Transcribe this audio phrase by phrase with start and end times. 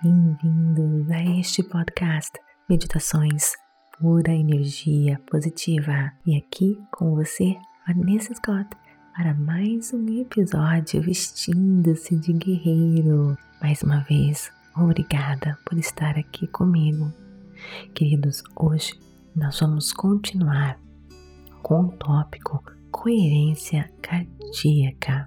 [0.00, 2.30] Bem-vindos a este podcast
[2.68, 3.54] Meditações
[3.98, 6.12] Pura Energia Positiva.
[6.24, 8.68] E aqui com você, Vanessa Scott,
[9.16, 13.36] para mais um episódio vestindo-se de guerreiro.
[13.60, 17.12] Mais uma vez, obrigada por estar aqui comigo.
[17.92, 18.92] Queridos, hoje
[19.34, 20.78] nós vamos continuar
[21.60, 22.62] com o tópico
[22.92, 25.26] coerência cardíaca.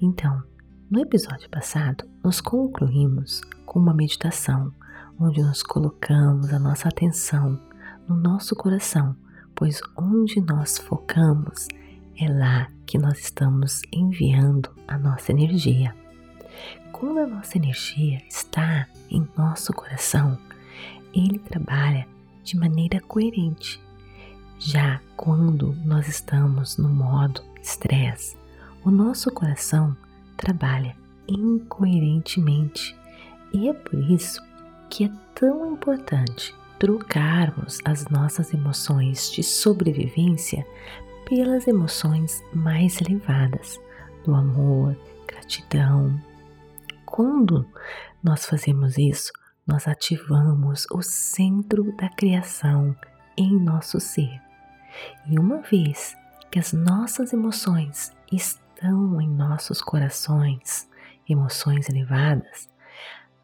[0.00, 0.42] Então,
[0.90, 3.42] no episódio passado, nós concluímos
[3.74, 4.72] com uma meditação
[5.18, 7.60] onde nós colocamos a nossa atenção
[8.08, 9.16] no nosso coração,
[9.52, 11.66] pois onde nós focamos
[12.16, 15.92] é lá que nós estamos enviando a nossa energia.
[16.92, 20.38] Quando a nossa energia está em nosso coração,
[21.12, 22.06] ele trabalha
[22.44, 23.82] de maneira coerente.
[24.56, 28.36] Já quando nós estamos no modo estresse,
[28.84, 29.96] o nosso coração
[30.36, 30.96] trabalha
[31.26, 32.96] incoerentemente
[33.54, 34.42] e é por isso
[34.90, 40.66] que é tão importante trocarmos as nossas emoções de sobrevivência
[41.24, 43.80] pelas emoções mais elevadas
[44.24, 44.96] do amor,
[45.26, 46.20] gratidão.
[47.06, 47.64] Quando
[48.20, 49.32] nós fazemos isso,
[49.64, 52.94] nós ativamos o centro da criação
[53.36, 54.42] em nosso ser.
[55.26, 56.16] E uma vez
[56.50, 60.88] que as nossas emoções estão em nossos corações,
[61.28, 62.68] emoções elevadas,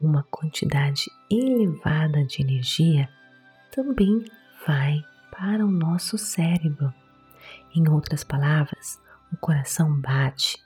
[0.00, 3.08] uma quantidade elevada de energia
[3.70, 4.24] também
[4.66, 6.92] vai para o nosso cérebro.
[7.74, 9.00] Em outras palavras,
[9.32, 10.58] o coração bate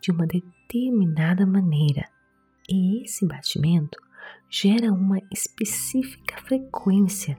[0.00, 2.08] de uma determinada maneira
[2.68, 3.98] e esse batimento
[4.48, 7.38] gera uma específica frequência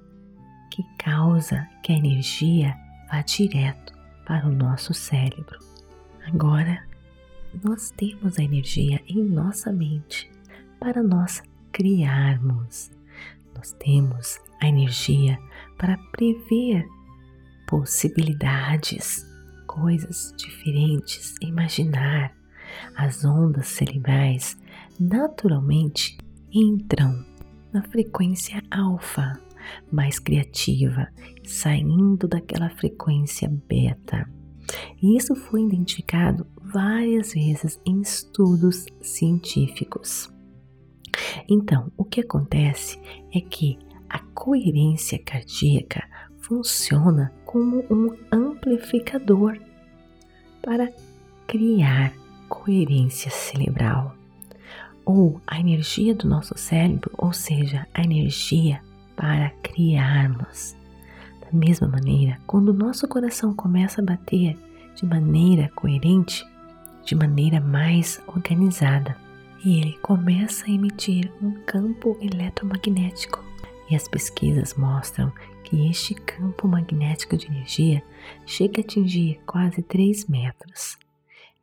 [0.71, 2.75] que causa que a energia
[3.09, 3.93] vá direto
[4.25, 5.59] para o nosso cérebro.
[6.25, 6.83] Agora,
[7.63, 10.32] nós temos a energia em nossa mente
[10.83, 12.91] para nós criarmos.
[13.55, 15.39] Nós temos a energia
[15.77, 16.85] para prever
[17.65, 19.25] possibilidades,
[19.65, 22.35] coisas diferentes, imaginar.
[22.97, 24.57] As ondas cerebrais
[24.99, 26.17] naturalmente
[26.51, 27.25] entram
[27.71, 29.39] na frequência alfa,
[29.89, 31.07] mais criativa,
[31.45, 34.29] saindo daquela frequência beta.
[35.01, 40.33] E isso foi identificado várias vezes em estudos científicos.
[41.47, 42.99] Então, o que acontece
[43.33, 43.77] é que
[44.09, 46.03] a coerência cardíaca
[46.37, 49.57] funciona como um amplificador
[50.61, 50.91] para
[51.47, 52.13] criar
[52.47, 54.15] coerência cerebral
[55.05, 58.81] ou a energia do nosso cérebro, ou seja, a energia
[59.15, 60.75] para criarmos.
[61.41, 64.57] Da mesma maneira, quando o nosso coração começa a bater
[64.95, 66.45] de maneira coerente,
[67.03, 69.17] de maneira mais organizada,
[69.63, 73.43] e ele começa a emitir um campo eletromagnético.
[73.89, 75.31] E as pesquisas mostram
[75.63, 78.03] que este campo magnético de energia
[78.45, 80.97] chega a atingir quase 3 metros.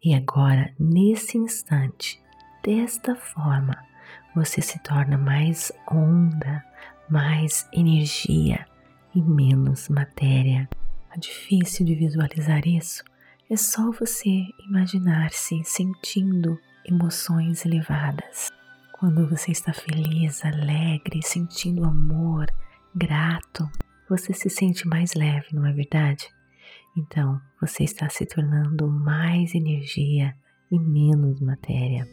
[0.03, 2.21] E agora, nesse instante,
[2.62, 3.77] desta forma,
[4.34, 6.65] você se torna mais onda,
[7.09, 8.67] mais energia
[9.15, 10.69] e menos matéria.
[11.15, 13.03] É difícil de visualizar isso.
[13.50, 18.51] É só você imaginar-se sentindo emoções elevadas.
[18.93, 22.47] Quando você está feliz, alegre, sentindo amor,
[22.95, 23.69] grato,
[24.09, 26.29] você se sente mais leve, não é verdade?
[26.97, 30.35] Então, você está se tornando mais energia
[30.71, 32.09] e menos matéria.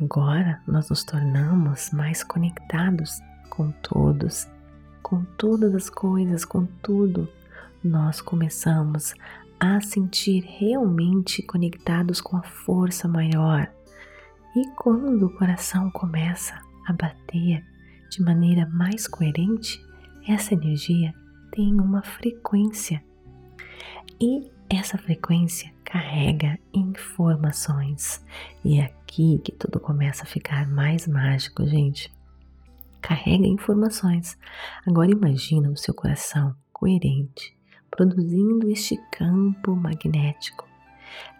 [0.00, 4.48] Agora nós nos tornamos mais conectados com todos,
[5.02, 7.28] com todas as coisas, com tudo.
[7.82, 9.14] Nós começamos
[9.58, 13.70] a sentir realmente conectados com a força maior.
[14.56, 17.64] E quando o coração começa a bater
[18.10, 19.80] de maneira mais coerente,
[20.26, 21.14] essa energia
[21.52, 23.02] tem uma frequência.
[24.20, 28.24] E essa frequência carrega informações.
[28.64, 32.12] E é aqui que tudo começa a ficar mais mágico, gente.
[33.00, 34.36] Carrega informações.
[34.86, 37.56] Agora imagina o seu coração coerente,
[37.88, 40.68] produzindo este campo magnético.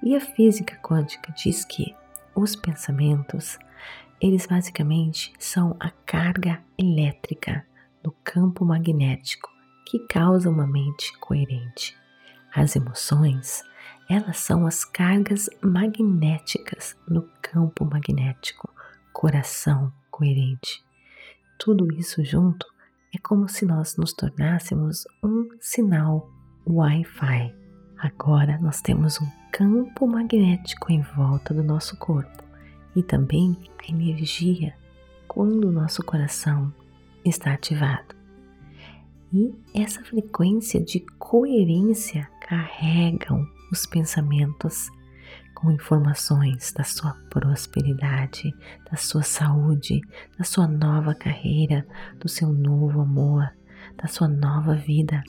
[0.03, 1.95] E a física quântica diz que
[2.41, 3.59] os pensamentos,
[4.21, 7.67] eles basicamente são a carga elétrica
[8.03, 9.51] do campo magnético
[9.87, 11.95] que causa uma mente coerente.
[12.55, 13.63] As emoções,
[14.09, 18.73] elas são as cargas magnéticas no campo magnético,
[19.13, 20.83] coração coerente.
[21.59, 22.67] Tudo isso junto
[23.15, 26.31] é como se nós nos tornássemos um sinal
[26.67, 27.55] Wi-Fi.
[27.99, 32.43] Agora nós temos um campo magnético em volta do nosso corpo
[32.95, 34.75] e também a energia
[35.27, 36.73] quando o nosso coração
[37.25, 38.15] está ativado.
[39.33, 44.89] E essa frequência de coerência carregam os pensamentos
[45.55, 48.53] com informações da sua prosperidade,
[48.91, 50.01] da sua saúde,
[50.39, 51.87] da sua nova carreira,
[52.19, 53.49] do seu novo amor,
[53.97, 55.23] da sua nova vida.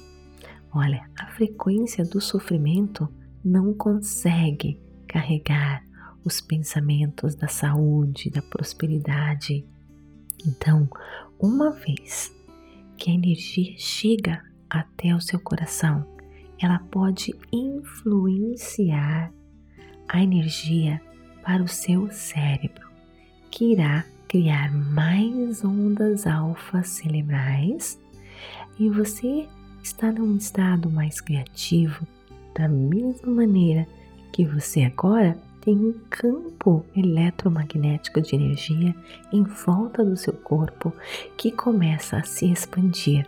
[0.73, 3.09] Olha, a frequência do sofrimento
[3.43, 5.83] não consegue carregar
[6.23, 9.65] os pensamentos da saúde, da prosperidade.
[10.45, 10.87] Então,
[11.39, 12.33] uma vez
[12.97, 16.05] que a energia chega até o seu coração,
[16.59, 19.33] ela pode influenciar
[20.07, 21.01] a energia
[21.43, 22.87] para o seu cérebro,
[23.49, 27.99] que irá criar mais ondas alfa cerebrais
[28.79, 29.47] e você
[29.83, 32.07] está num estado mais criativo,
[32.53, 33.87] da mesma maneira
[34.31, 38.95] que você agora tem um campo eletromagnético de energia
[39.31, 40.91] em volta do seu corpo
[41.37, 43.27] que começa a se expandir.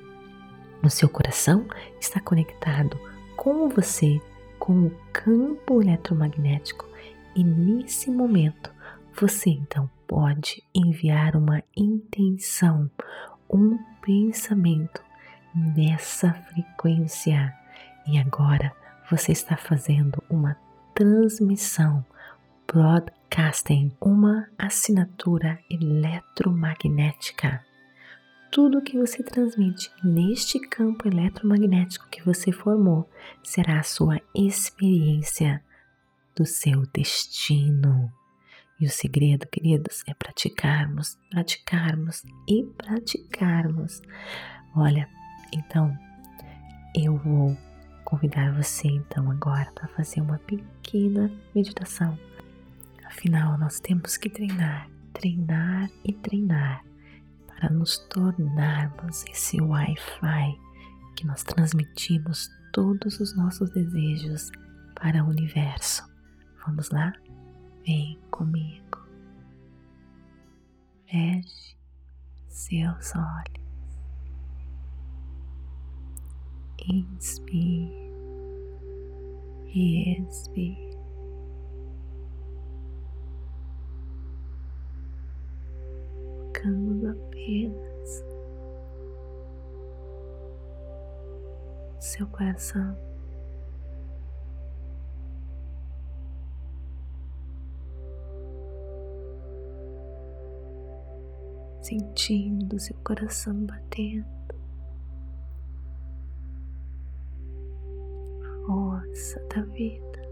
[0.83, 1.65] O seu coração
[2.01, 2.99] está conectado
[3.35, 4.19] com você,
[4.59, 6.87] com o campo eletromagnético,
[7.35, 8.71] e nesse momento
[9.19, 12.89] você então pode enviar uma intenção,
[13.49, 15.01] um pensamento
[15.53, 17.53] nessa frequência.
[18.07, 18.73] E agora
[19.15, 20.57] você está fazendo uma
[20.95, 22.04] transmissão,
[22.65, 27.63] broadcasting, uma assinatura eletromagnética.
[28.51, 33.07] Tudo que você transmite neste campo eletromagnético que você formou
[33.44, 35.63] será a sua experiência
[36.36, 38.12] do seu destino.
[38.80, 44.01] E o segredo, queridos, é praticarmos, praticarmos e praticarmos.
[44.75, 45.07] Olha,
[45.54, 45.95] então
[46.95, 47.56] eu vou
[48.03, 52.17] convidar você então agora para fazer uma pequena meditação.
[53.05, 56.83] Afinal, nós temos que treinar, treinar e treinar
[57.47, 60.59] para nos tornarmos esse Wi-Fi
[61.15, 64.51] que nós transmitimos todos os nossos desejos
[64.95, 66.03] para o universo.
[66.65, 67.13] Vamos lá?
[67.85, 69.07] Vem comigo.
[71.06, 71.77] Feche
[72.47, 73.62] seus olhos.
[76.79, 78.03] Inspire
[79.73, 80.97] e expire.
[86.37, 88.23] Focando apenas
[91.99, 92.97] seu coração.
[101.81, 104.43] Sentindo seu coração batendo.
[109.13, 110.24] Força da vida.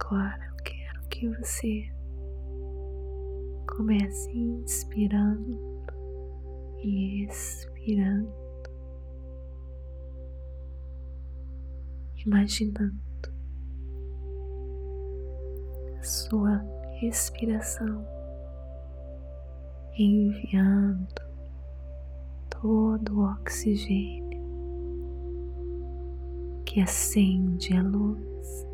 [0.00, 1.92] Agora eu quero que você
[3.76, 5.58] comece inspirando
[6.78, 8.32] e expirando,
[12.16, 12.98] imaginando
[15.98, 16.58] a sua
[17.00, 18.04] respiração
[19.94, 21.21] enviando
[22.62, 24.40] todo o oxigênio
[26.64, 28.66] que acende a luz,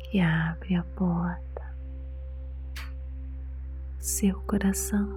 [0.00, 1.72] que abre a porta
[4.00, 5.08] seu coração.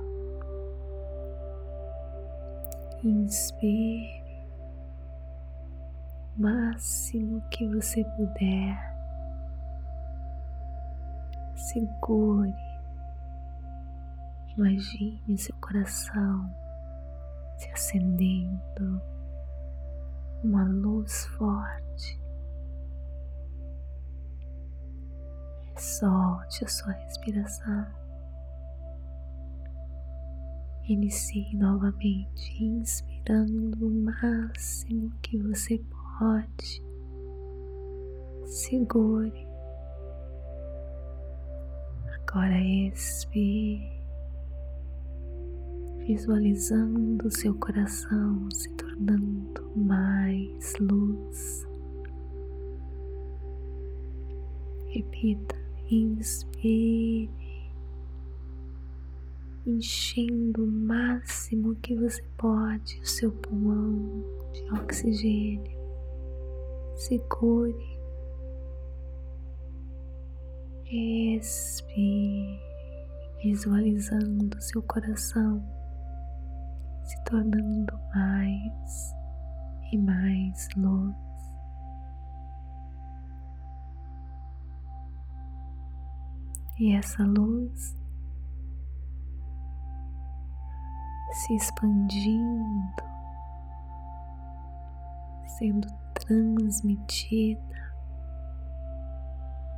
[3.04, 4.24] Inspire
[6.38, 8.94] o máximo que você puder.
[11.56, 12.73] Segure
[14.56, 16.64] Imagine seu coração
[17.58, 19.02] se acendendo,
[20.44, 22.22] uma luz forte.
[25.76, 27.88] Solte a sua respiração.
[30.84, 35.84] Inicie novamente, inspirando o máximo que você
[36.20, 36.84] pode.
[38.46, 39.48] Segure.
[42.14, 44.03] Agora expire
[46.06, 51.68] visualizando seu coração se tornando mais luz.
[54.88, 55.56] Repita,
[55.90, 57.30] inspire,
[59.66, 65.82] enchendo o máximo que você pode o seu pulmão de oxigênio.
[66.96, 67.74] Segure,
[70.86, 72.60] expire,
[73.42, 75.64] visualizando seu coração
[77.04, 79.16] se tornando mais
[79.92, 81.16] e mais luz.
[86.80, 87.96] E essa luz
[91.34, 93.04] se expandindo,
[95.58, 97.94] sendo transmitida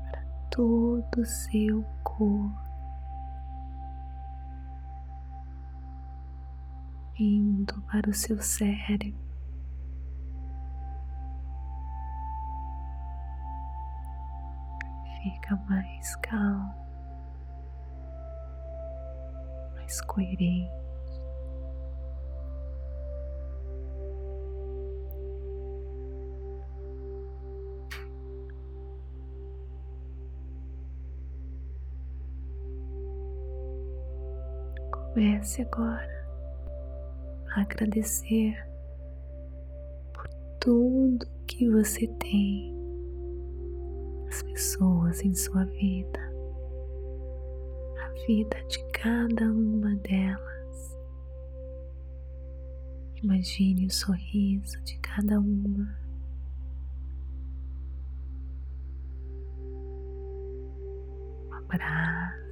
[0.04, 2.65] para todo o seu corpo.
[7.18, 9.18] Indo para o seu cérebro,
[15.24, 16.76] fica mais calmo,
[19.76, 20.70] mais coerente.
[34.92, 36.15] Comece agora
[37.62, 38.54] agradecer
[40.14, 40.28] por
[40.60, 42.76] tudo que você tem
[44.28, 46.20] as pessoas em sua vida,
[48.00, 50.98] a vida de cada uma delas.
[53.24, 55.98] Imagine o sorriso de cada uma.
[61.48, 62.45] Um abraço.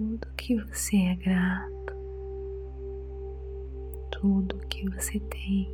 [0.00, 1.94] Tudo que você é grato,
[4.10, 5.70] tudo que você tem.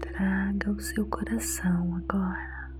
[0.00, 2.74] Traga o seu coração agora.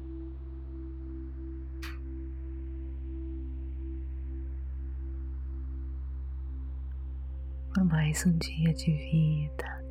[7.73, 9.85] Por mais um dia de vida,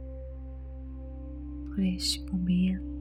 [1.69, 2.92] por este momento.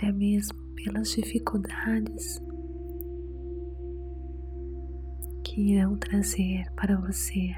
[0.00, 2.40] Até mesmo pelas dificuldades
[5.44, 7.54] que irão trazer para você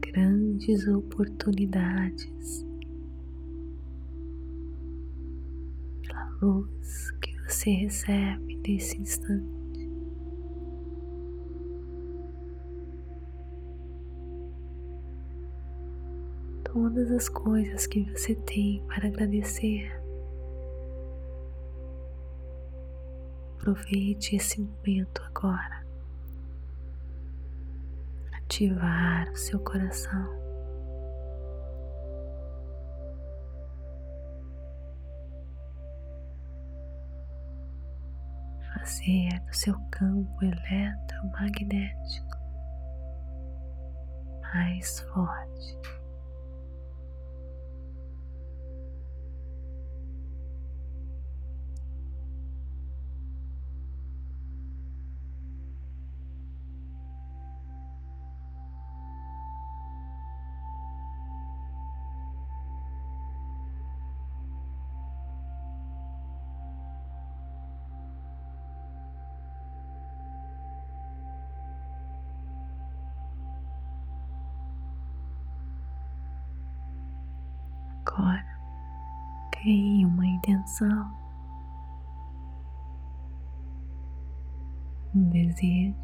[0.00, 2.66] grandes oportunidades
[6.00, 9.55] pela luz que você recebe nesse instante.
[16.76, 19.98] Todas as coisas que você tem para agradecer.
[23.54, 25.86] Aproveite esse momento agora.
[28.34, 30.28] Ativar o seu coração.
[38.74, 42.36] Fazer do seu campo eletromagnético
[44.42, 45.95] mais forte.
[78.06, 78.44] Agora,
[79.52, 81.10] crie uma intenção,
[85.14, 85.96] um desejo.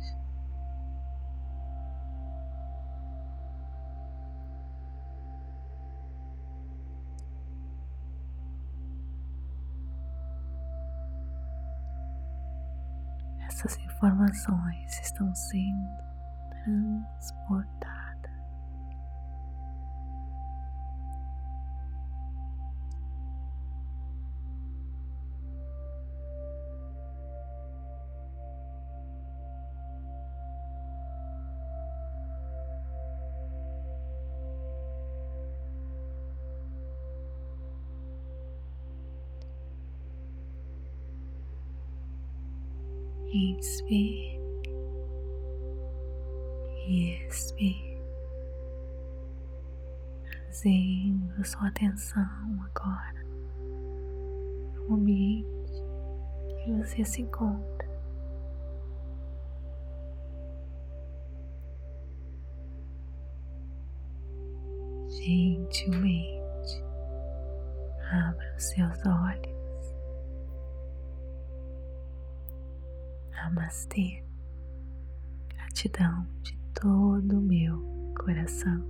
[13.46, 16.02] Essas informações estão sendo
[16.64, 18.01] transportadas.
[43.42, 44.40] Inspire
[46.86, 48.00] e expire,
[50.22, 52.24] trazendo sua atenção
[52.66, 53.24] agora
[54.76, 55.72] no ambiente
[56.62, 57.90] que você se encontra.
[65.08, 66.84] Gentilmente
[68.08, 69.51] abra os seus olhos.
[73.42, 74.22] Namastê.
[75.48, 77.82] Gratidão de todo o meu
[78.16, 78.86] coração.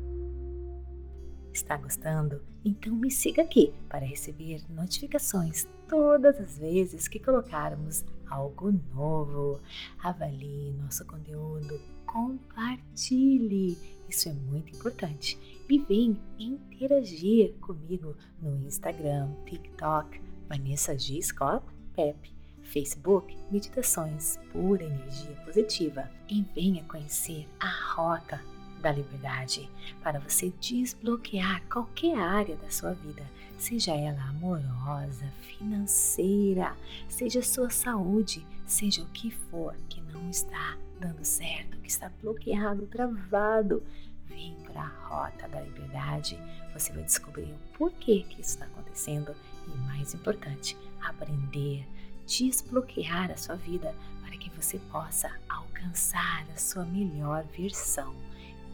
[1.55, 2.43] Está gostando?
[2.63, 9.59] Então me siga aqui para receber notificações todas as vezes que colocarmos algo novo.
[9.99, 15.39] Avalie nosso conteúdo, compartilhe, isso é muito importante.
[15.67, 21.23] E vem interagir comigo no Instagram, TikTok, Vanessa G.
[21.23, 22.42] Scott Pep,
[22.73, 26.11] Facebook, Meditações Pura Energia Positiva.
[26.29, 28.41] E venha conhecer a Rota
[28.81, 29.69] da liberdade
[30.03, 33.23] para você desbloquear qualquer área da sua vida,
[33.57, 35.25] seja ela amorosa,
[35.57, 36.75] financeira,
[37.09, 42.87] seja sua saúde, seja o que for que não está dando certo, que está bloqueado,
[42.87, 43.83] travado.
[44.27, 46.39] Vem para a rota da liberdade,
[46.73, 49.35] você vai descobrir o porquê que isso está acontecendo
[49.69, 51.87] e, mais importante, aprender,
[52.27, 58.15] desbloquear a sua vida para que você possa alcançar a sua melhor versão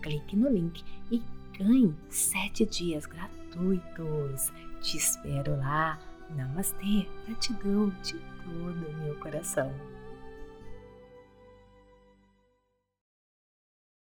[0.02, 1.22] clique no link e
[1.58, 4.52] ganhe 7 dias gratuitos.
[4.80, 5.98] Te espero lá.
[6.30, 8.12] Namastê, gratidão de
[8.44, 9.72] todo o meu coração.